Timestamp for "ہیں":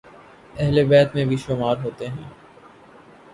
2.07-2.29